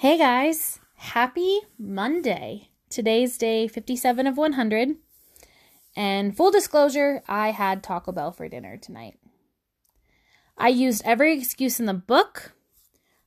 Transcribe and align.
Hey 0.00 0.16
guys, 0.16 0.80
happy 0.94 1.60
Monday. 1.78 2.70
Today's 2.88 3.36
day 3.36 3.68
57 3.68 4.26
of 4.26 4.38
100. 4.38 4.96
And 5.94 6.34
full 6.34 6.50
disclosure, 6.50 7.22
I 7.28 7.50
had 7.50 7.82
Taco 7.82 8.10
Bell 8.10 8.32
for 8.32 8.48
dinner 8.48 8.78
tonight. 8.78 9.18
I 10.56 10.68
used 10.68 11.02
every 11.04 11.36
excuse 11.36 11.78
in 11.78 11.84
the 11.84 11.92
book. 11.92 12.52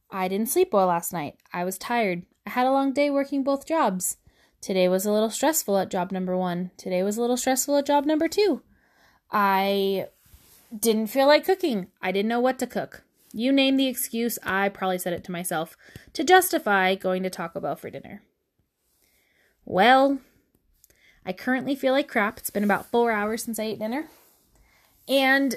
I 0.10 0.28
didn't 0.28 0.50
sleep 0.50 0.74
well 0.74 0.88
last 0.88 1.14
night. 1.14 1.36
I 1.54 1.64
was 1.64 1.78
tired. 1.78 2.24
I 2.48 2.50
had 2.50 2.66
a 2.66 2.72
long 2.72 2.92
day 2.92 3.12
working 3.12 3.44
both 3.44 3.68
jobs. 3.68 4.18
Today 4.60 4.88
was 4.88 5.06
a 5.06 5.12
little 5.12 5.30
stressful 5.30 5.78
at 5.78 5.92
job 5.92 6.12
number 6.12 6.36
one. 6.36 6.72
Today 6.76 7.04
was 7.04 7.18
a 7.18 7.22
little 7.22 7.38
stressful 7.38 7.78
at 7.78 7.86
job 7.86 8.08
number 8.08 8.28
two. 8.28 8.64
I 9.32 10.08
didn't 10.76 11.06
feel 11.06 11.28
like 11.28 11.46
cooking. 11.46 11.92
I 12.02 12.12
didn't 12.12 12.30
know 12.30 12.40
what 12.40 12.58
to 12.58 12.66
cook. 12.66 13.04
You 13.34 13.52
name 13.52 13.78
the 13.78 13.88
excuse, 13.88 14.38
I 14.44 14.70
probably 14.70 15.00
said 15.00 15.12
it 15.14 15.24
to 15.24 15.32
myself 15.32 15.76
to 16.14 16.24
justify 16.24 16.94
going 16.94 17.24
to 17.24 17.32
Taco 17.32 17.60
Bell 17.60 17.76
for 17.76 17.90
dinner. 17.90 18.22
Well, 19.66 20.20
I 21.26 21.34
currently 21.34 21.76
feel 21.76 21.94
like 21.94 22.08
crap. 22.08 22.38
It's 22.38 22.52
been 22.52 22.64
about 22.64 22.92
four 22.92 23.12
hours 23.12 23.44
since 23.44 23.58
I 23.58 23.64
ate 23.64 23.80
dinner. 23.80 24.08
And 25.08 25.56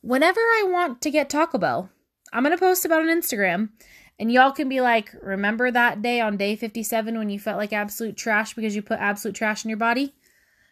whenever 0.00 0.40
I 0.40 0.64
want 0.66 1.02
to 1.02 1.10
get 1.10 1.28
Taco 1.28 1.58
Bell, 1.58 1.90
I'm 2.32 2.44
going 2.44 2.56
to 2.56 2.60
post 2.60 2.86
about 2.86 3.02
on 3.02 3.08
Instagram. 3.08 3.70
And 4.18 4.32
y'all 4.32 4.52
can 4.52 4.68
be 4.68 4.80
like, 4.80 5.14
remember 5.20 5.70
that 5.70 6.00
day 6.00 6.20
on 6.20 6.36
day 6.38 6.56
57 6.56 7.18
when 7.18 7.28
you 7.28 7.38
felt 7.38 7.58
like 7.58 7.72
absolute 7.72 8.16
trash 8.16 8.54
because 8.54 8.74
you 8.74 8.80
put 8.80 9.00
absolute 9.00 9.34
trash 9.34 9.64
in 9.64 9.68
your 9.68 9.78
body? 9.78 10.14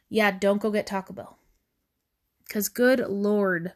Yeah, 0.08 0.30
don't 0.30 0.60
go 0.60 0.70
get 0.70 0.86
Taco 0.86 1.12
Bell. 1.12 1.36
Because 2.46 2.68
good 2.68 3.00
Lord, 3.08 3.72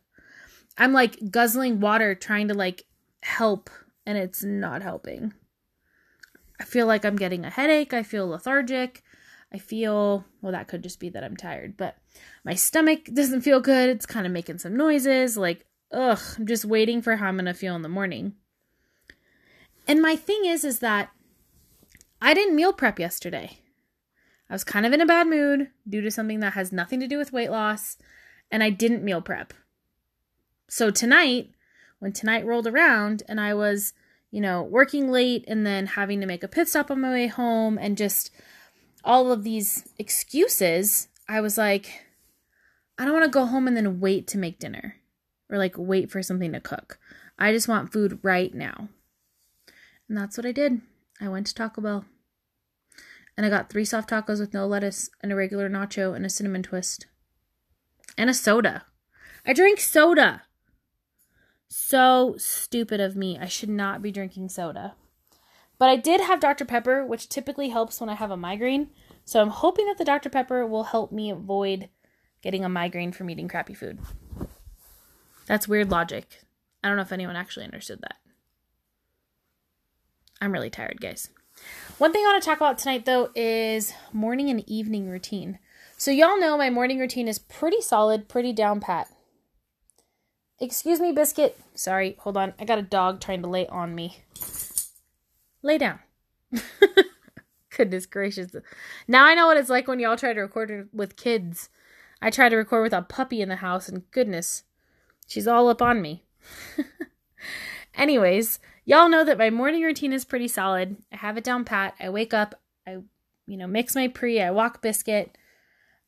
I'm 0.77 0.93
like 0.93 1.31
guzzling 1.31 1.81
water 1.81 2.15
trying 2.15 2.49
to 2.49 2.55
like 2.55 2.85
help 3.23 3.71
and 4.07 4.19
it's 4.19 4.43
not 4.43 4.83
helping. 4.83 5.33
I 6.61 6.65
feel 6.65 6.87
like 6.87 7.05
I'm 7.05 7.17
getting 7.17 7.45
a 7.45 7.51
headache. 7.51 7.93
I 7.93 8.03
feel 8.03 8.29
lethargic. 8.29 9.03
I 9.53 9.59
feel, 9.59 10.25
well, 10.43 10.53
that 10.53 10.67
could 10.67 10.83
just 10.83 10.99
be 10.99 11.09
that 11.11 11.23
I'm 11.23 11.37
tired, 11.37 11.77
but 11.77 11.97
my 12.45 12.55
stomach 12.55 13.05
doesn't 13.13 13.43
feel 13.43 13.61
good. 13.61 13.89
It's 13.89 14.07
kind 14.07 14.27
of 14.27 14.33
making 14.33 14.59
some 14.59 14.77
noises. 14.77 15.37
Like, 15.37 15.65
ugh, 15.93 16.19
I'm 16.37 16.47
just 16.47 16.65
waiting 16.65 17.01
for 17.01 17.17
how 17.17 17.29
I'm 17.29 17.37
going 17.37 17.45
to 17.45 17.55
feel 17.55 17.77
in 17.77 17.83
the 17.83 17.89
morning. 17.89 18.35
And 19.87 20.03
my 20.03 20.17
thing 20.17 20.45
is, 20.45 20.65
is 20.65 20.81
that 20.81 21.11
I 22.21 22.35
didn't 22.35 22.57
meal 22.57 22.73
prep 22.73 22.99
yesterday. 22.99 23.59
I 24.51 24.55
was 24.55 24.65
kind 24.65 24.87
of 24.87 24.93
in 24.93 25.01
a 25.01 25.07
bad 25.07 25.29
mood 25.29 25.71
due 25.89 26.01
to 26.01 26.11
something 26.11 26.41
that 26.41 26.55
has 26.55 26.73
nothing 26.73 26.99
to 27.01 27.07
do 27.07 27.19
with 27.19 27.33
weight 27.33 27.51
loss, 27.51 27.97
and 28.51 28.63
I 28.63 28.71
didn't 28.71 29.05
meal 29.05 29.23
prep. 29.23 29.55
So 30.69 30.91
tonight, 30.91 31.51
when 31.99 32.13
tonight 32.13 32.47
rolled 32.47 32.67
around 32.67 33.23
and 33.29 33.41
I 33.41 33.55
was, 33.55 33.93
you 34.31 34.41
know, 34.41 34.63
working 34.63 35.11
late 35.11 35.45
and 35.47 35.67
then 35.67 35.87
having 35.87 36.21
to 36.21 36.27
make 36.27 36.43
a 36.43 36.49
pit 36.49 36.69
stop 36.69 36.91
on 36.91 37.01
my 37.01 37.11
way 37.11 37.27
home 37.29 37.79
and 37.79 37.97
just 37.97 38.31
all 39.05 39.31
of 39.31 39.45
these 39.45 39.89
excuses, 39.99 41.09
I 41.29 41.41
was 41.41 41.57
like, 41.59 42.05
I 42.99 43.05
don't 43.05 43.15
want 43.15 43.25
to 43.25 43.31
go 43.31 43.47
home 43.47 43.67
and 43.67 43.77
then 43.77 44.01
wait 44.01 44.27
to 44.29 44.39
make 44.39 44.59
dinner 44.59 44.97
or 45.51 45.59
like 45.59 45.75
wait 45.77 46.11
for 46.11 46.23
something 46.23 46.53
to 46.53 46.61
cook. 46.61 46.99
I 47.39 47.53
just 47.53 47.69
want 47.69 47.93
food 47.93 48.19
right 48.23 48.55
now. 48.55 48.89
And 50.09 50.17
that's 50.17 50.37
what 50.37 50.47
I 50.47 50.53
did. 50.53 50.81
I 51.21 51.29
went 51.29 51.47
to 51.49 51.55
Taco 51.55 51.81
Bell. 51.81 52.05
And 53.37 53.45
I 53.45 53.49
got 53.49 53.71
three 53.71 53.85
soft 53.85 54.11
tacos 54.11 54.39
with 54.39 54.55
no 54.55 54.67
lettuce 54.67 55.11
and 55.21 55.33
a 55.33 55.37
regular 55.37 55.69
nacho 55.69 56.15
and 56.15 56.25
a 56.25 56.31
cinnamon 56.31 56.63
twist. 56.63 57.07
And 58.17 58.31
a 58.31 58.35
soda. 58.35 58.85
I 59.45 59.53
drank 59.53 59.81
soda. 59.81 60.43
So 61.69 62.35
stupid 62.39 63.01
of 63.01 63.17
me. 63.17 63.39
I 63.39 63.47
should 63.47 63.69
not 63.69 64.03
be 64.03 64.13
drinking 64.13 64.49
soda. 64.49 64.95
But 65.79 65.89
I 65.89 65.97
did 65.97 66.21
have 66.21 66.41
Dr. 66.41 66.65
Pepper, 66.65 67.05
which 67.05 67.29
typically 67.29 67.71
helps 67.71 68.01
when 68.01 68.09
I 68.09 68.15
have 68.15 68.31
a 68.31 68.37
migraine. 68.37 68.91
So 69.25 69.41
I'm 69.41 69.51
hoping 69.51 69.87
that 69.87 69.99
the 69.99 70.05
Dr. 70.05 70.31
Pepper 70.31 70.67
will 70.67 70.85
help 70.85 71.11
me 71.11 71.31
avoid 71.31 71.89
getting 72.43 72.65
a 72.65 72.69
migraine 72.69 73.13
from 73.13 73.31
eating 73.31 73.49
crappy 73.49 73.75
food. 73.75 73.99
That's 75.47 75.69
weird 75.69 75.91
logic. 75.91 76.41
I 76.83 76.89
don't 76.89 76.97
know 76.97 77.03
if 77.03 77.13
anyone 77.13 77.37
actually 77.37 77.65
understood 77.65 78.01
that. 78.03 78.17
I'm 80.41 80.53
really 80.53 80.71
tired, 80.71 81.01
guys. 81.01 81.31
One 81.99 82.13
thing 82.13 82.25
I 82.25 82.33
want 82.33 82.43
to 82.43 82.47
talk 82.49 82.59
about 82.59 82.79
tonight, 82.79 83.07
though, 83.07 83.31
is 83.35 83.95
morning 84.13 84.51
and 84.51 84.69
evening 84.69 85.09
routine. 85.09 85.59
So, 85.97 86.11
y'all 86.11 86.39
know 86.39 86.59
my 86.59 86.71
morning 86.71 86.99
routine 86.99 87.29
is 87.29 87.39
pretty 87.39 87.81
solid, 87.81 88.29
pretty 88.29 88.53
down 88.53 88.81
pat. 88.81 89.09
Excuse 90.61 91.01
me, 91.01 91.13
Biscuit. 91.13 91.59
Sorry, 91.75 92.17
hold 92.21 92.37
on. 92.37 92.55
I 92.59 92.65
got 92.65 92.79
a 92.79 92.83
dog 92.83 93.21
trying 93.21 93.43
to 93.43 93.49
lay 93.49 93.67
on 93.67 93.95
me. 93.95 94.19
Lay 95.63 95.79
down. 95.79 95.99
Goodness 97.77 98.07
gracious. 98.07 98.55
Now 99.09 99.25
I 99.25 99.35
know 99.35 99.47
what 99.47 99.57
it's 99.57 99.69
like 99.69 99.89
when 99.89 99.99
y'all 99.99 100.17
try 100.17 100.33
to 100.33 100.41
record 100.41 100.89
with 100.93 101.17
kids. 101.17 101.71
I 102.23 102.31
try 102.31 102.49
to 102.49 102.57
record 102.57 102.85
with 102.85 102.93
a 102.93 103.03
puppy 103.03 103.43
in 103.43 103.49
the 103.49 103.57
house, 103.57 103.89
and 103.89 104.09
goodness, 104.11 104.63
she's 105.27 105.49
all 105.49 105.69
up 105.69 105.83
on 105.83 106.01
me. 106.01 106.25
Anyways, 107.95 108.61
y'all 108.85 109.09
know 109.09 109.25
that 109.25 109.39
my 109.39 109.51
morning 109.51 109.83
routine 109.83 110.13
is 110.13 110.25
pretty 110.25 110.49
solid. 110.49 110.97
I 111.13 111.17
have 111.17 111.37
it 111.37 111.45
down 111.45 111.65
pat. 111.65 111.95
I 112.01 112.09
wake 112.09 112.33
up, 112.33 112.55
I, 112.87 112.99
you 113.47 113.57
know, 113.57 113.67
mix 113.67 113.95
my 113.95 114.09
pre, 114.09 114.41
I 114.41 114.51
walk 114.53 114.81
biscuit, 114.81 115.37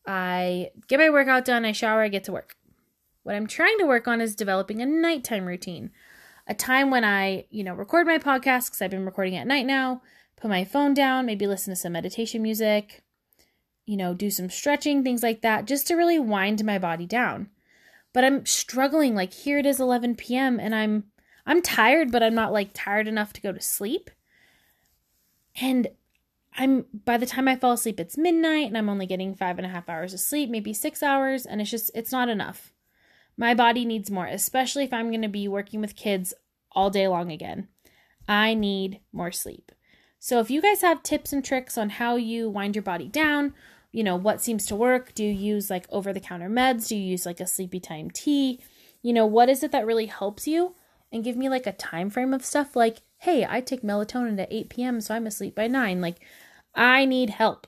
I 0.07 0.71
get 0.87 1.01
my 1.01 1.11
workout 1.11 1.45
done, 1.45 1.65
I 1.65 1.73
shower, 1.73 2.03
I 2.03 2.09
get 2.09 2.25
to 2.25 2.33
work. 2.33 2.57
What 3.27 3.35
I'm 3.35 3.49
trying 3.49 3.77
to 3.79 3.87
work 3.87 4.07
on 4.07 4.21
is 4.21 4.37
developing 4.37 4.81
a 4.81 4.87
nighttime 4.87 5.47
routine. 5.47 5.91
A 6.47 6.55
time 6.55 6.93
when 6.93 7.03
I, 7.03 7.47
you 7.51 7.65
know, 7.65 7.75
record 7.75 8.07
my 8.07 8.19
podcast 8.19 8.67
because 8.67 8.81
I've 8.81 8.93
been 8.93 9.05
recording 9.05 9.35
at 9.35 9.49
night 9.49 9.67
now, 9.67 10.01
put 10.37 10.49
my 10.49 10.63
phone 10.63 10.95
down, 10.95 11.27
maybe 11.27 11.49
listen 11.49 11.73
to 11.73 11.77
some 11.77 11.95
meditation 11.95 12.41
music, 12.41 13.03
you 13.85 13.97
know, 13.97 14.15
do 14.15 14.31
some 14.31 14.49
stretching, 14.49 15.03
things 15.03 15.25
like 15.25 15.43
that, 15.43 15.65
just 15.65 15.89
to 15.89 15.97
really 15.97 16.21
wind 16.21 16.65
my 16.65 16.79
body 16.79 17.05
down. 17.05 17.49
But 18.13 18.23
I'm 18.23 18.47
struggling. 18.47 19.17
Like 19.17 19.33
here 19.33 19.59
it 19.59 19.67
is 19.67 19.81
11 19.81 20.15
p.m. 20.15 20.61
and 20.61 20.73
I'm 20.73 21.07
I'm 21.45 21.63
tired, 21.63 22.13
but 22.13 22.23
I'm 22.23 22.37
not 22.37 22.53
like 22.53 22.71
tired 22.75 23.09
enough 23.09 23.33
to 23.33 23.41
go 23.41 23.51
to 23.51 23.61
sleep. 23.61 24.09
And 25.61 25.89
I'm 26.57 26.85
by 27.05 27.17
the 27.17 27.27
time 27.27 27.49
I 27.49 27.57
fall 27.57 27.73
asleep, 27.73 27.99
it's 27.99 28.17
midnight 28.17 28.69
and 28.69 28.79
I'm 28.79 28.89
only 28.89 29.07
getting 29.07 29.35
five 29.35 29.59
and 29.59 29.67
a 29.67 29.71
half 29.71 29.89
hours 29.89 30.15
of 30.15 30.21
sleep, 30.21 30.49
maybe 30.49 30.73
six 30.73 31.03
hours, 31.03 31.45
and 31.45 31.61
it's 31.61 31.73
just 31.73 31.91
it's 31.93 32.13
not 32.13 32.29
enough. 32.29 32.73
My 33.37 33.55
body 33.55 33.85
needs 33.85 34.11
more, 34.11 34.27
especially 34.27 34.85
if 34.85 34.93
I'm 34.93 35.11
going 35.11 35.23
to 35.23 35.29
be 35.29 35.49
working 35.49 35.81
with 35.81 35.97
kids 35.97 36.33
all 36.73 36.91
day 36.91 37.07
long 37.09 37.31
again. 37.31 37.69
I 38.29 38.55
need 38.55 39.01
more 39.13 39.33
sleep. 39.33 39.73
So 40.19 40.41
if 40.41 40.51
you 40.51 40.63
guys 40.63 40.81
have 40.81 41.03
tips 41.03 41.33
and 41.33 41.45
tricks 41.45 41.77
on 41.77 41.91
how 41.91 42.17
you 42.17 42.49
wind 42.49 42.75
your 42.75 42.83
body 42.83 43.09
down, 43.09 43.55
you 43.93 44.03
know, 44.03 44.17
what 44.17 44.43
seems 44.43 44.67
to 44.67 44.77
work, 44.77 45.15
do 45.15 45.25
you 45.25 45.31
use 45.31 45.71
like 45.71 45.87
over 45.91 46.13
the 46.13 46.21
counter 46.21 46.49
meds? 46.49 46.89
Do 46.89 46.97
you 46.97 47.03
use 47.03 47.27
like 47.27 47.41
a 47.41 47.47
sleepy 47.47 47.81
time 47.81 48.11
tea? 48.11 48.61
You 49.03 49.13
know, 49.13 49.27
what 49.27 49.49
is 49.49 49.63
it 49.63 49.73
that 49.73 49.87
really 49.87 50.07
helps 50.07 50.47
you? 50.47 50.75
And 51.13 51.23
give 51.23 51.37
me 51.37 51.49
like 51.49 51.67
a 51.67 51.73
time 51.73 52.11
frame 52.11 52.35
of 52.35 52.45
stuff 52.45 52.75
like, 52.75 53.03
hey, 53.19 53.47
I 53.49 53.61
take 53.61 53.83
melatonin 53.83 54.41
at 54.41 54.53
8 54.53 54.69
p.m., 54.69 55.01
so 55.01 55.15
I'm 55.15 55.27
asleep 55.27 55.55
by 55.55 55.69
9. 55.69 56.01
Like, 56.01 56.17
I 56.75 57.05
need 57.05 57.31
help. 57.31 57.67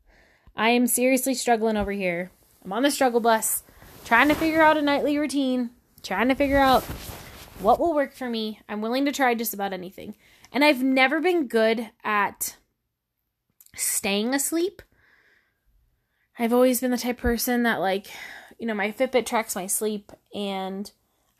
I 0.56 0.70
am 0.70 0.86
seriously 0.86 1.34
struggling 1.34 1.76
over 1.76 1.92
here. 1.92 2.30
I'm 2.64 2.72
on 2.72 2.82
the 2.82 2.90
struggle 2.90 3.20
bus 3.20 3.62
trying 4.06 4.28
to 4.28 4.34
figure 4.34 4.62
out 4.62 4.78
a 4.78 4.82
nightly 4.82 5.18
routine, 5.18 5.70
trying 6.02 6.28
to 6.28 6.34
figure 6.34 6.58
out 6.58 6.84
what 7.58 7.80
will 7.80 7.92
work 7.92 8.14
for 8.14 8.30
me. 8.30 8.60
I'm 8.68 8.80
willing 8.80 9.04
to 9.04 9.12
try 9.12 9.34
just 9.34 9.52
about 9.52 9.72
anything. 9.72 10.14
And 10.52 10.64
I've 10.64 10.82
never 10.82 11.20
been 11.20 11.48
good 11.48 11.90
at 12.04 12.56
staying 13.74 14.32
asleep. 14.32 14.80
I've 16.38 16.52
always 16.52 16.80
been 16.80 16.92
the 16.92 16.98
type 16.98 17.18
person 17.18 17.64
that 17.64 17.80
like, 17.80 18.06
you 18.58 18.66
know, 18.66 18.74
my 18.74 18.92
Fitbit 18.92 19.26
tracks 19.26 19.56
my 19.56 19.66
sleep 19.66 20.12
and 20.32 20.90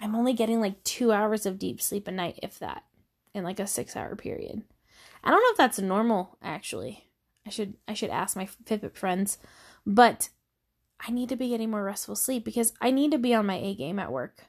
I'm 0.01 0.17
only 0.17 0.33
getting 0.33 0.61
like 0.61 0.83
2 0.83 1.13
hours 1.13 1.47
of 1.47 1.59
deep 1.59 1.81
sleep 1.81 2.09
a 2.09 2.11
night 2.11 2.41
if 2.43 2.59
that 2.59 2.83
in 3.33 3.45
like 3.45 3.61
a 3.61 3.65
6-hour 3.65 4.17
period. 4.17 4.65
I 5.23 5.31
don't 5.31 5.41
know 5.41 5.51
if 5.53 5.57
that's 5.57 5.79
normal 5.79 6.37
actually. 6.43 7.05
I 7.47 7.51
should 7.51 7.75
I 7.87 7.95
should 7.95 8.11
ask 8.11 8.37
my 8.37 8.49
Fitbit 8.65 8.97
friends, 8.97 9.39
but 9.87 10.31
I 11.01 11.11
need 11.11 11.29
to 11.29 11.37
be 11.37 11.51
getting 11.51 11.71
more 11.71 11.85
restful 11.85 12.17
sleep 12.17 12.45
because 12.45 12.73
I 12.81 12.91
need 12.91 13.11
to 13.13 13.19
be 13.19 13.35
on 13.35 13.47
my 13.47 13.57
A 13.57 13.75
game 13.75 13.99
at 13.99 14.13
work. 14.13 14.47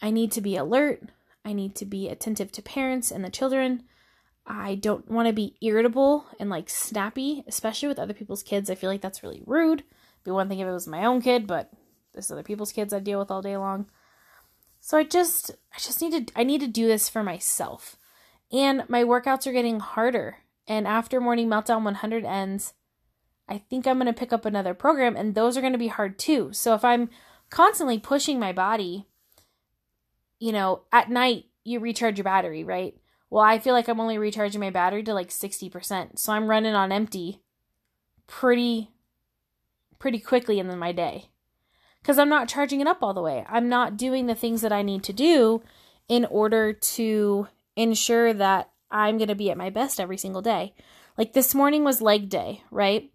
I 0.00 0.10
need 0.10 0.32
to 0.32 0.40
be 0.40 0.56
alert. 0.56 1.02
I 1.44 1.52
need 1.52 1.74
to 1.76 1.86
be 1.86 2.08
attentive 2.08 2.52
to 2.52 2.62
parents 2.62 3.10
and 3.10 3.24
the 3.24 3.30
children. 3.30 3.84
I 4.46 4.74
don't 4.74 5.08
want 5.10 5.28
to 5.28 5.34
be 5.34 5.56
irritable 5.60 6.26
and 6.38 6.50
like 6.50 6.68
snappy, 6.68 7.44
especially 7.46 7.88
with 7.88 7.98
other 7.98 8.14
people's 8.14 8.42
kids. 8.42 8.70
I 8.70 8.74
feel 8.74 8.90
like 8.90 9.00
that's 9.00 9.22
really 9.22 9.42
rude. 9.46 9.80
It'd 9.80 10.24
be 10.24 10.30
one 10.30 10.48
thing 10.48 10.58
if 10.58 10.66
it 10.66 10.72
was 10.72 10.88
my 10.88 11.04
own 11.04 11.22
kid, 11.22 11.46
but 11.46 11.70
this 12.14 12.26
is 12.26 12.30
other 12.32 12.42
people's 12.42 12.72
kids 12.72 12.92
I 12.92 12.98
deal 12.98 13.18
with 13.18 13.30
all 13.30 13.42
day 13.42 13.56
long. 13.56 13.86
So 14.80 14.96
I 14.98 15.04
just 15.04 15.50
I 15.74 15.78
just 15.78 16.00
need 16.00 16.28
to 16.28 16.32
I 16.38 16.42
need 16.42 16.60
to 16.62 16.66
do 16.66 16.86
this 16.86 17.08
for 17.08 17.22
myself. 17.22 17.96
And 18.50 18.84
my 18.88 19.04
workouts 19.04 19.46
are 19.46 19.52
getting 19.52 19.80
harder. 19.80 20.38
And 20.66 20.86
after 20.86 21.20
morning 21.20 21.48
meltdown 21.48 21.84
100 21.84 22.24
ends, 22.24 22.74
I 23.50 23.58
think 23.58 23.86
I'm 23.86 23.98
going 23.98 24.06
to 24.06 24.18
pick 24.18 24.32
up 24.32 24.44
another 24.44 24.74
program, 24.74 25.16
and 25.16 25.34
those 25.34 25.56
are 25.56 25.60
going 25.60 25.72
to 25.72 25.78
be 25.78 25.88
hard 25.88 26.18
too. 26.18 26.50
So 26.52 26.74
if 26.74 26.84
I'm 26.84 27.10
constantly 27.50 27.98
pushing 27.98 28.38
my 28.38 28.52
body, 28.52 29.06
you 30.38 30.52
know, 30.52 30.82
at 30.92 31.10
night 31.10 31.46
you 31.64 31.80
recharge 31.80 32.16
your 32.16 32.24
battery, 32.24 32.64
right? 32.64 32.94
Well, 33.28 33.44
I 33.44 33.58
feel 33.58 33.74
like 33.74 33.88
I'm 33.88 34.00
only 34.00 34.18
recharging 34.18 34.60
my 34.60 34.70
battery 34.70 35.02
to 35.04 35.14
like 35.14 35.28
60%. 35.28 36.18
So 36.18 36.32
I'm 36.32 36.48
running 36.48 36.74
on 36.74 36.92
empty 36.92 37.42
pretty 38.26 38.90
pretty 39.98 40.18
quickly 40.18 40.58
in 40.58 40.78
my 40.78 40.92
day. 40.92 41.26
Cuz 42.02 42.18
I'm 42.18 42.30
not 42.30 42.48
charging 42.48 42.80
it 42.80 42.86
up 42.86 43.02
all 43.02 43.12
the 43.12 43.20
way. 43.20 43.44
I'm 43.48 43.68
not 43.68 43.98
doing 43.98 44.26
the 44.26 44.34
things 44.34 44.62
that 44.62 44.72
I 44.72 44.82
need 44.82 45.02
to 45.04 45.12
do 45.12 45.62
in 46.08 46.24
order 46.24 46.72
to 46.72 47.48
ensure 47.76 48.32
that 48.32 48.70
I'm 48.90 49.18
going 49.18 49.28
to 49.28 49.34
be 49.34 49.50
at 49.50 49.58
my 49.58 49.68
best 49.68 50.00
every 50.00 50.16
single 50.16 50.42
day. 50.42 50.74
Like 51.18 51.34
this 51.34 51.54
morning 51.54 51.84
was 51.84 52.00
leg 52.00 52.30
day, 52.30 52.62
right? 52.70 53.10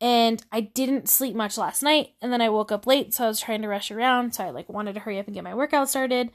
And 0.00 0.44
I 0.52 0.60
didn't 0.60 1.08
sleep 1.08 1.34
much 1.34 1.56
last 1.56 1.82
night 1.82 2.10
and 2.20 2.32
then 2.32 2.42
I 2.42 2.50
woke 2.50 2.70
up 2.70 2.86
late 2.86 3.14
so 3.14 3.24
I 3.24 3.28
was 3.28 3.40
trying 3.40 3.62
to 3.62 3.68
rush 3.68 3.90
around 3.90 4.34
so 4.34 4.44
I 4.44 4.50
like 4.50 4.68
wanted 4.68 4.92
to 4.94 5.00
hurry 5.00 5.18
up 5.18 5.26
and 5.26 5.34
get 5.34 5.44
my 5.44 5.54
workout 5.54 5.88
started. 5.88 6.30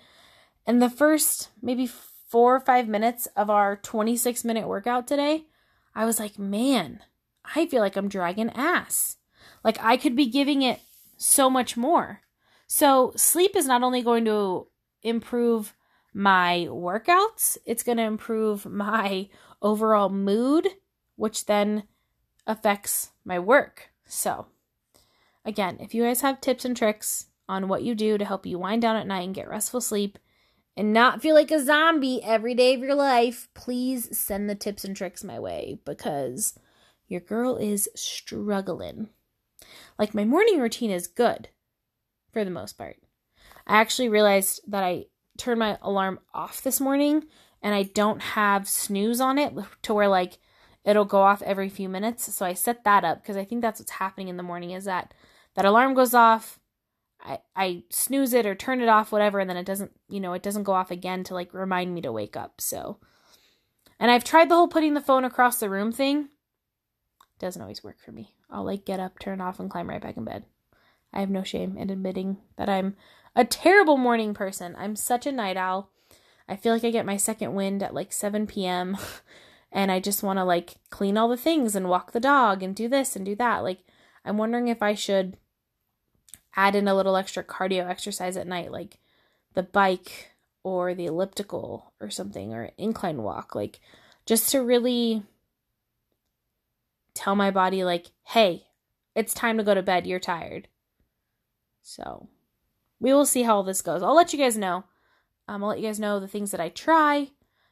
And 0.66 0.82
the 0.82 0.90
first 0.90 1.50
maybe 1.62 1.86
4 1.88 2.56
or 2.56 2.60
5 2.60 2.88
minutes 2.88 3.28
of 3.36 3.50
our 3.50 3.76
26 3.78 4.44
minute 4.44 4.68
workout 4.68 5.08
today, 5.08 5.46
I 5.94 6.06
was 6.06 6.20
like, 6.20 6.40
"Man, 6.40 7.02
I 7.56 7.68
feel 7.68 7.82
like 7.82 7.96
I'm 7.96 8.10
dragging 8.10 8.50
ass." 8.52 9.18
Like 9.64 9.78
I 9.82 9.98
could 9.98 10.16
be 10.16 10.28
giving 10.28 10.62
it 10.62 10.80
so 11.18 11.50
much 11.50 11.78
more. 11.78 12.22
So, 12.68 13.12
sleep 13.18 13.56
is 13.56 13.68
not 13.68 13.84
only 13.84 14.02
going 14.02 14.26
to 14.26 14.68
improve 15.04 15.76
my 16.14 16.68
workouts, 16.70 17.58
it's 17.66 17.84
going 17.84 17.98
to 17.98 18.04
improve 18.04 18.66
my 18.66 19.30
overall 19.62 20.10
mood, 20.10 20.68
which 21.16 21.46
then 21.46 21.84
affects 22.48 23.12
my 23.24 23.40
work. 23.40 23.90
So, 24.06 24.48
again, 25.46 25.78
if 25.80 25.94
you 25.94 26.04
guys 26.04 26.22
have 26.22 26.42
tips 26.42 26.66
and 26.66 26.76
tricks 26.76 27.28
on 27.48 27.68
what 27.68 27.84
you 27.84 27.96
do 27.96 28.18
to 28.18 28.26
help 28.26 28.46
you 28.46 28.60
wind 28.60 28.82
down 28.82 28.96
at 28.96 29.08
night 29.08 29.26
and 29.26 29.36
get 29.36 29.50
restful 29.50 29.82
sleep 29.82 30.18
and 30.78 30.94
not 30.94 31.22
feel 31.22 31.36
like 31.36 31.52
a 31.52 31.64
zombie 31.64 32.24
every 32.24 32.56
day 32.56 32.74
of 32.74 32.82
your 32.82 32.96
life, 32.96 33.48
please 33.54 34.18
send 34.18 34.50
the 34.50 34.56
tips 34.56 34.84
and 34.84 34.96
tricks 34.96 35.24
my 35.24 35.40
way 35.40 35.80
because 35.86 36.58
your 37.08 37.22
girl 37.22 37.58
is 37.58 37.90
struggling. 37.96 39.10
Like, 40.00 40.14
my 40.14 40.24
morning 40.24 40.60
routine 40.60 40.92
is 40.92 41.08
good 41.08 41.50
for 42.32 42.44
the 42.46 42.52
most 42.52 42.78
part. 42.78 42.98
I 43.68 43.80
actually 43.80 44.10
realized 44.10 44.62
that 44.68 44.84
I 44.84 45.06
turned 45.38 45.60
my 45.60 45.78
alarm 45.82 46.20
off 46.34 46.62
this 46.62 46.80
morning 46.80 47.26
and 47.62 47.76
I 47.76 47.84
don't 47.84 48.22
have 48.22 48.68
snooze 48.68 49.22
on 49.22 49.38
it 49.38 49.54
to 49.84 49.94
where 49.94 50.08
like 50.08 50.38
it'll 50.84 51.06
go 51.06 51.22
off 51.22 51.42
every 51.42 51.70
few 51.70 51.90
minutes. 51.90 52.34
So 52.34 52.46
I 52.46 52.54
set 52.54 52.84
that 52.84 53.04
up 53.04 53.22
because 53.22 53.38
I 53.38 53.46
think 53.46 53.62
that's 53.62 53.80
what's 53.80 53.92
happening 53.92 54.28
in 54.28 54.38
the 54.38 54.44
morning 54.44 54.72
is 54.72 54.86
that 54.86 55.14
that 55.56 55.66
alarm 55.66 55.94
goes 55.94 56.14
off, 56.14 56.60
I 57.24 57.40
I 57.56 57.84
snooze 57.90 58.34
it 58.34 58.46
or 58.46 58.56
turn 58.56 58.82
it 58.82 58.90
off 58.90 59.12
whatever 59.12 59.40
and 59.40 59.50
then 59.50 59.58
it 59.58 59.66
doesn't, 59.66 59.92
you 60.10 60.20
know, 60.20 60.34
it 60.34 60.44
doesn't 60.44 60.64
go 60.64 60.74
off 60.74 60.92
again 60.92 61.24
to 61.26 61.34
like 61.34 61.54
remind 61.54 61.94
me 61.94 62.02
to 62.02 62.12
wake 62.12 62.36
up. 62.36 62.62
So 62.62 63.00
and 64.00 64.10
I've 64.10 64.24
tried 64.24 64.50
the 64.50 64.56
whole 64.56 64.68
putting 64.68 64.96
the 64.96 65.02
phone 65.02 65.24
across 65.24 65.60
the 65.60 65.70
room 65.70 65.92
thing. 65.92 66.30
Doesn't 67.38 67.62
always 67.62 67.84
work 67.84 68.00
for 68.00 68.12
me. 68.12 68.34
I'll 68.50 68.64
like 68.64 68.86
get 68.86 69.00
up, 69.00 69.20
turn 69.20 69.42
off 69.42 69.60
and 69.60 69.70
climb 69.70 69.90
right 69.90 70.02
back 70.02 70.18
in 70.18 70.26
bed. 70.26 70.46
I 71.14 71.20
have 71.20 71.30
no 71.30 71.44
shame 71.44 71.78
in 71.78 71.90
admitting 71.90 72.38
that 72.58 72.70
I'm 72.70 72.96
a 73.36 73.46
terrible 73.46 73.98
morning 73.98 74.34
person. 74.34 74.76
I'm 74.78 74.96
such 74.96 75.28
a 75.28 75.32
night 75.32 75.58
owl. 75.58 75.92
I 76.48 76.56
feel 76.56 76.74
like 76.74 76.84
I 76.84 76.90
get 76.90 77.06
my 77.06 77.18
second 77.18 77.54
wind 77.54 77.84
at 77.84 77.94
like 77.94 78.12
7 78.12 78.48
p.m. 78.48 78.98
and 79.72 79.92
I 79.92 80.00
just 80.00 80.24
want 80.24 80.38
to 80.38 80.44
like 80.44 80.76
clean 80.90 81.18
all 81.18 81.30
the 81.30 81.38
things 81.38 81.76
and 81.76 81.90
walk 81.90 82.12
the 82.12 82.20
dog 82.20 82.62
and 82.62 82.76
do 82.76 82.88
this 82.88 83.16
and 83.16 83.26
do 83.26 83.36
that. 83.36 83.60
Like, 83.60 83.80
I'm 84.26 84.38
wondering 84.38 84.68
if 84.68 84.82
I 84.82 84.94
should 84.94 85.38
add 86.56 86.76
in 86.76 86.88
a 86.88 86.96
little 86.96 87.16
extra 87.16 87.44
cardio 87.44 87.90
exercise 87.90 88.36
at 88.36 88.48
night, 88.48 88.72
like 88.72 88.98
the 89.54 89.64
bike 89.64 90.32
or 90.64 90.94
the 90.94 91.06
elliptical 91.06 91.94
or 92.00 92.10
something, 92.10 92.54
or 92.54 92.72
incline 92.78 93.24
walk, 93.24 93.56
like 93.56 93.80
just 94.26 94.50
to 94.52 94.62
really 94.62 95.24
tell 97.14 97.36
my 97.36 97.52
body, 97.52 97.84
like, 97.84 98.08
hey, 98.26 98.66
it's 99.16 99.34
time 99.34 99.58
to 99.58 99.64
go 99.64 99.74
to 99.74 99.82
bed. 99.82 100.06
You're 100.06 100.20
tired. 100.20 100.68
So 101.82 102.28
we 103.00 103.14
will 103.14 103.26
see 103.26 103.44
how 103.44 103.56
all 103.56 103.64
this 103.64 103.82
goes. 103.82 104.04
I'll 104.04 104.16
let 104.16 104.34
you 104.34 104.40
guys 104.40 104.58
know. 104.58 104.84
Um, 105.48 105.64
I'll 105.64 105.70
let 105.70 105.80
you 105.80 105.88
guys 105.88 106.00
know 106.00 106.20
the 106.20 106.28
things 106.28 106.52
that 106.52 106.62
I 106.62 106.70
try. 106.70 107.32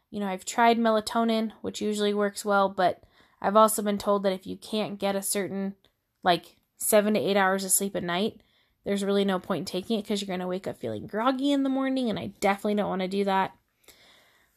You 0.10 0.20
know, 0.20 0.28
I've 0.28 0.46
tried 0.46 0.80
melatonin, 0.80 1.52
which 1.62 1.82
usually 1.82 2.14
works 2.14 2.44
well, 2.44 2.70
but 2.70 3.04
I've 3.42 3.56
also 3.56 3.82
been 3.82 3.98
told 3.98 4.24
that 4.24 4.34
if 4.34 4.48
you 4.48 4.58
can't 4.58 5.00
get 5.00 5.16
a 5.16 5.22
certain, 5.22 5.76
like, 6.24 6.58
seven 6.78 7.14
to 7.14 7.20
eight 7.20 7.38
hours 7.38 7.64
of 7.64 7.72
sleep 7.72 7.96
a 7.96 8.02
night, 8.02 8.42
there's 8.86 9.04
really 9.04 9.26
no 9.26 9.40
point 9.40 9.62
in 9.62 9.66
taking 9.66 10.00
it 10.00 10.04
because 10.04 10.22
you're 10.22 10.28
going 10.28 10.40
to 10.40 10.48
wake 10.48 10.68
up 10.68 10.78
feeling 10.78 11.08
groggy 11.08 11.52
in 11.52 11.64
the 11.64 11.70
morning, 11.70 12.10
and 12.10 12.18
I 12.18 12.32
definitely 12.40 12.76
don't 12.76 12.90
want 12.90 13.02
to 13.02 13.08
do 13.08 13.24
that. 13.26 13.56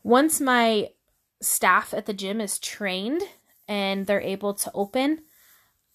Once 0.03 0.41
my 0.41 0.91
staff 1.41 1.93
at 1.93 2.07
the 2.07 2.15
gym 2.15 2.41
is 2.41 2.59
trained 2.59 3.23
and 3.69 4.07
they're 4.07 4.21
able 4.21 4.55
to 4.55 4.71
open, 4.75 5.23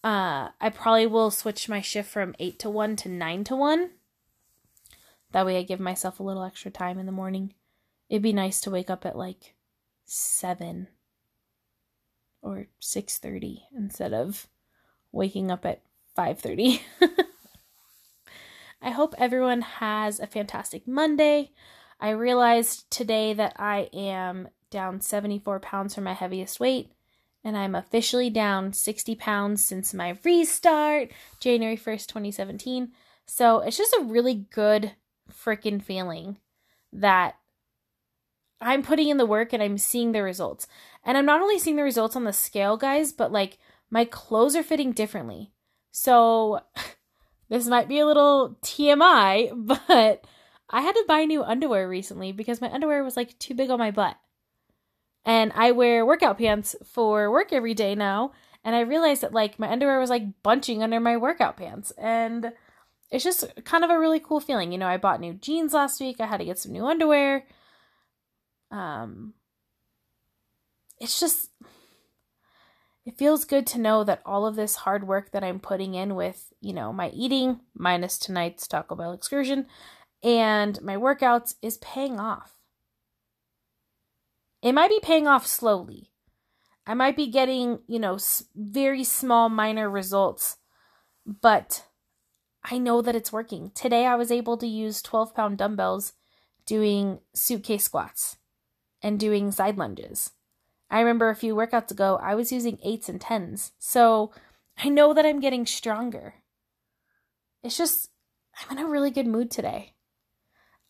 uh, 0.04 0.48
I 0.60 0.70
probably 0.72 1.06
will 1.06 1.30
switch 1.30 1.68
my 1.68 1.80
shift 1.80 2.10
from 2.10 2.34
8 2.38 2.58
to 2.60 2.70
1 2.70 2.96
to 2.96 3.08
9 3.08 3.44
to 3.44 3.56
1 3.56 3.90
that 5.32 5.46
way 5.46 5.58
I 5.58 5.62
give 5.62 5.80
myself 5.80 6.20
a 6.20 6.22
little 6.22 6.42
extra 6.42 6.70
time 6.70 6.98
in 6.98 7.06
the 7.06 7.12
morning. 7.12 7.54
It'd 8.08 8.22
be 8.22 8.32
nice 8.32 8.60
to 8.62 8.70
wake 8.70 8.90
up 8.90 9.04
at 9.04 9.16
like 9.16 9.54
7 10.06 10.88
or 12.42 12.66
6:30 12.80 13.62
instead 13.76 14.12
of 14.12 14.48
waking 15.12 15.50
up 15.50 15.66
at 15.66 15.82
5:30. 16.16 16.80
I 18.80 18.90
hope 18.90 19.14
everyone 19.18 19.62
has 19.62 20.20
a 20.20 20.26
fantastic 20.26 20.86
Monday. 20.86 21.50
I 22.00 22.10
realized 22.10 22.90
today 22.90 23.34
that 23.34 23.54
I 23.56 23.88
am 23.92 24.48
down 24.70 25.00
74 25.00 25.58
pounds 25.60 25.94
from 25.94 26.04
my 26.04 26.12
heaviest 26.12 26.60
weight, 26.60 26.92
and 27.42 27.56
I'm 27.56 27.74
officially 27.74 28.30
down 28.30 28.72
60 28.72 29.16
pounds 29.16 29.64
since 29.64 29.92
my 29.92 30.18
restart, 30.24 31.10
January 31.40 31.76
1st, 31.76 32.06
2017. 32.06 32.92
So 33.26 33.60
it's 33.60 33.76
just 33.76 33.94
a 33.94 34.04
really 34.04 34.46
good 34.50 34.92
freaking 35.30 35.82
feeling 35.82 36.38
that 36.92 37.37
I'm 38.60 38.82
putting 38.82 39.08
in 39.08 39.16
the 39.18 39.26
work 39.26 39.52
and 39.52 39.62
I'm 39.62 39.78
seeing 39.78 40.12
the 40.12 40.22
results. 40.22 40.66
And 41.04 41.16
I'm 41.16 41.26
not 41.26 41.40
only 41.40 41.58
seeing 41.58 41.76
the 41.76 41.82
results 41.82 42.16
on 42.16 42.24
the 42.24 42.32
scale, 42.32 42.76
guys, 42.76 43.12
but 43.12 43.32
like 43.32 43.58
my 43.90 44.04
clothes 44.04 44.56
are 44.56 44.62
fitting 44.62 44.92
differently. 44.92 45.52
So 45.90 46.60
this 47.48 47.66
might 47.66 47.88
be 47.88 47.98
a 47.98 48.06
little 48.06 48.58
TMI, 48.62 49.50
but 49.88 50.24
I 50.70 50.82
had 50.82 50.92
to 50.92 51.04
buy 51.06 51.24
new 51.24 51.42
underwear 51.42 51.88
recently 51.88 52.32
because 52.32 52.60
my 52.60 52.70
underwear 52.70 53.02
was 53.02 53.16
like 53.16 53.38
too 53.38 53.54
big 53.54 53.70
on 53.70 53.78
my 53.78 53.90
butt. 53.90 54.16
And 55.24 55.52
I 55.54 55.72
wear 55.72 56.06
workout 56.06 56.38
pants 56.38 56.74
for 56.84 57.30
work 57.30 57.52
every 57.52 57.74
day 57.74 57.94
now. 57.94 58.32
And 58.64 58.74
I 58.74 58.80
realized 58.80 59.22
that 59.22 59.32
like 59.32 59.58
my 59.58 59.70
underwear 59.70 60.00
was 60.00 60.10
like 60.10 60.42
bunching 60.42 60.82
under 60.82 61.00
my 61.00 61.16
workout 61.16 61.56
pants. 61.56 61.92
And 61.92 62.52
it's 63.10 63.24
just 63.24 63.46
kind 63.64 63.84
of 63.84 63.90
a 63.90 63.98
really 63.98 64.20
cool 64.20 64.40
feeling. 64.40 64.72
You 64.72 64.78
know, 64.78 64.88
I 64.88 64.96
bought 64.96 65.20
new 65.20 65.34
jeans 65.34 65.72
last 65.72 66.00
week. 66.00 66.20
I 66.20 66.26
had 66.26 66.38
to 66.38 66.44
get 66.44 66.58
some 66.58 66.72
new 66.72 66.86
underwear. 66.86 67.44
Um 68.70 69.34
it's 71.00 71.20
just 71.20 71.50
it 73.06 73.16
feels 73.16 73.46
good 73.46 73.66
to 73.68 73.78
know 73.78 74.04
that 74.04 74.20
all 74.26 74.46
of 74.46 74.54
this 74.54 74.76
hard 74.76 75.06
work 75.06 75.30
that 75.30 75.42
I'm 75.42 75.60
putting 75.60 75.94
in 75.94 76.14
with, 76.14 76.52
you 76.60 76.74
know, 76.74 76.92
my 76.92 77.08
eating 77.10 77.60
minus 77.74 78.18
tonight's 78.18 78.66
Taco 78.68 78.96
Bell 78.96 79.12
excursion 79.12 79.66
and 80.22 80.80
my 80.82 80.96
workouts 80.96 81.54
is 81.62 81.78
paying 81.78 82.20
off. 82.20 82.52
It 84.60 84.72
might 84.72 84.90
be 84.90 85.00
paying 85.02 85.26
off 85.26 85.46
slowly. 85.46 86.10
I 86.86 86.94
might 86.94 87.16
be 87.16 87.28
getting, 87.28 87.78
you 87.86 87.98
know, 87.98 88.18
very 88.54 89.04
small 89.04 89.48
minor 89.48 89.88
results, 89.88 90.58
but 91.24 91.84
I 92.64 92.78
know 92.78 93.00
that 93.00 93.14
it's 93.14 93.32
working. 93.32 93.70
Today 93.74 94.04
I 94.04 94.16
was 94.16 94.32
able 94.32 94.58
to 94.58 94.66
use 94.66 95.00
12 95.00 95.34
pound 95.34 95.58
dumbbells 95.58 96.12
doing 96.66 97.20
suitcase 97.32 97.84
squats 97.84 98.36
and 99.02 99.18
doing 99.18 99.50
side 99.50 99.78
lunges. 99.78 100.32
I 100.90 101.00
remember 101.00 101.28
a 101.28 101.36
few 101.36 101.54
workouts 101.54 101.90
ago 101.90 102.18
I 102.22 102.34
was 102.34 102.52
using 102.52 102.78
eights 102.82 103.08
and 103.08 103.20
tens. 103.20 103.72
So 103.78 104.32
I 104.82 104.88
know 104.88 105.12
that 105.12 105.26
I'm 105.26 105.40
getting 105.40 105.66
stronger. 105.66 106.34
It's 107.62 107.76
just 107.76 108.10
I'm 108.60 108.78
in 108.78 108.84
a 108.84 108.88
really 108.88 109.10
good 109.10 109.26
mood 109.26 109.50
today. 109.50 109.94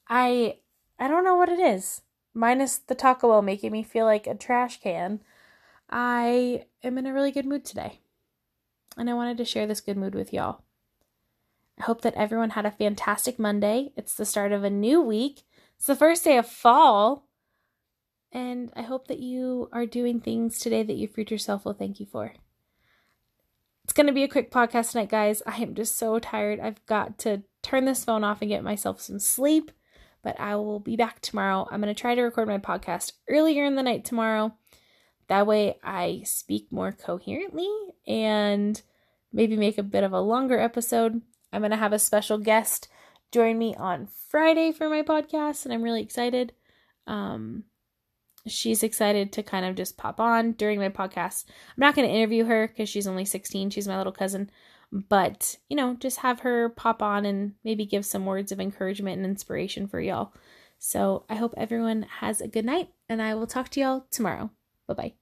I 0.08 0.58
I 0.98 1.08
don't 1.08 1.24
know 1.24 1.36
what 1.36 1.48
it 1.48 1.58
is. 1.58 2.02
Minus 2.34 2.78
the 2.78 2.94
Taco 2.94 3.28
Bell 3.28 3.42
making 3.42 3.72
me 3.72 3.82
feel 3.82 4.04
like 4.04 4.26
a 4.26 4.34
trash 4.34 4.80
can. 4.80 5.20
I 5.90 6.66
am 6.82 6.98
in 6.98 7.06
a 7.06 7.12
really 7.12 7.32
good 7.32 7.46
mood 7.46 7.64
today. 7.64 8.00
And 8.96 9.08
I 9.08 9.14
wanted 9.14 9.38
to 9.38 9.44
share 9.44 9.66
this 9.66 9.80
good 9.80 9.96
mood 9.96 10.14
with 10.14 10.32
y'all. 10.32 10.62
I 11.78 11.84
hope 11.84 12.00
that 12.02 12.14
everyone 12.14 12.50
had 12.50 12.66
a 12.66 12.70
fantastic 12.70 13.38
Monday. 13.38 13.92
It's 13.96 14.14
the 14.14 14.24
start 14.24 14.52
of 14.52 14.64
a 14.64 14.70
new 14.70 15.00
week. 15.00 15.42
It's 15.76 15.86
the 15.86 15.96
first 15.96 16.24
day 16.24 16.36
of 16.36 16.46
fall. 16.46 17.27
And 18.32 18.70
I 18.76 18.82
hope 18.82 19.08
that 19.08 19.20
you 19.20 19.68
are 19.72 19.86
doing 19.86 20.20
things 20.20 20.58
today 20.58 20.82
that 20.82 20.96
your 20.96 21.08
future 21.08 21.38
self 21.38 21.64
will 21.64 21.72
thank 21.72 21.98
you 21.98 22.06
for. 22.06 22.34
It's 23.84 23.94
going 23.94 24.06
to 24.06 24.12
be 24.12 24.22
a 24.22 24.28
quick 24.28 24.50
podcast 24.50 24.92
tonight, 24.92 25.08
guys. 25.08 25.42
I 25.46 25.56
am 25.62 25.74
just 25.74 25.96
so 25.96 26.18
tired. 26.18 26.60
I've 26.60 26.84
got 26.84 27.18
to 27.20 27.42
turn 27.62 27.86
this 27.86 28.04
phone 28.04 28.24
off 28.24 28.42
and 28.42 28.50
get 28.50 28.62
myself 28.62 29.00
some 29.00 29.18
sleep 29.18 29.70
But 30.22 30.38
I 30.38 30.56
will 30.56 30.80
be 30.80 30.96
back 30.96 31.20
tomorrow. 31.20 31.66
I'm 31.70 31.80
going 31.80 31.94
to 31.94 31.98
try 31.98 32.14
to 32.14 32.22
record 32.22 32.48
my 32.48 32.58
podcast 32.58 33.12
earlier 33.28 33.64
in 33.64 33.76
the 33.76 33.82
night 33.82 34.04
tomorrow. 34.04 34.54
That 35.28 35.46
way 35.46 35.78
I 35.82 36.22
speak 36.24 36.70
more 36.70 36.92
coherently 36.92 37.70
and 38.06 38.80
maybe 39.32 39.56
make 39.56 39.78
a 39.78 39.82
bit 39.82 40.04
of 40.04 40.12
a 40.12 40.20
longer 40.20 40.58
episode. 40.58 41.22
I'm 41.52 41.62
going 41.62 41.70
to 41.70 41.76
have 41.76 41.92
a 41.92 41.98
special 41.98 42.38
guest 42.38 42.88
join 43.30 43.58
me 43.58 43.74
on 43.74 44.08
Friday 44.28 44.72
for 44.72 44.88
my 44.88 45.02
podcast, 45.02 45.64
and 45.64 45.72
I'm 45.72 45.82
really 45.82 46.02
excited. 46.02 46.52
Um, 47.06 47.64
she's 48.50 48.82
excited 48.82 49.32
to 49.32 49.42
kind 49.42 49.64
of 49.64 49.74
just 49.74 49.96
pop 49.96 50.20
on 50.20 50.52
during 50.52 50.78
my 50.78 50.88
podcast. 50.88 51.44
I'm 51.48 51.80
not 51.80 51.94
going 51.94 52.08
to 52.08 52.14
interview 52.14 52.44
her 52.44 52.68
because 52.68 52.88
she's 52.88 53.06
only 53.06 53.24
16. 53.24 53.70
She's 53.70 53.88
my 53.88 53.96
little 53.96 54.12
cousin. 54.12 54.50
But, 54.90 55.56
you 55.68 55.76
know, 55.76 55.94
just 55.94 56.18
have 56.18 56.40
her 56.40 56.70
pop 56.70 57.02
on 57.02 57.26
and 57.26 57.54
maybe 57.62 57.84
give 57.84 58.06
some 58.06 58.24
words 58.24 58.52
of 58.52 58.60
encouragement 58.60 59.18
and 59.18 59.26
inspiration 59.26 59.86
for 59.86 60.00
y'all. 60.00 60.32
So 60.78 61.24
I 61.28 61.34
hope 61.34 61.54
everyone 61.56 62.06
has 62.20 62.40
a 62.40 62.48
good 62.48 62.64
night, 62.64 62.88
and 63.08 63.20
I 63.20 63.34
will 63.34 63.46
talk 63.46 63.68
to 63.70 63.80
y'all 63.80 64.06
tomorrow. 64.10 64.50
Bye 64.86 64.94
bye. 64.94 65.18